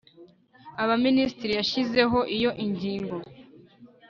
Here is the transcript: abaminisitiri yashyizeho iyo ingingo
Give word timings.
abaminisitiri 0.83 1.53
yashyizeho 1.59 2.19
iyo 2.35 2.51
ingingo 2.65 3.15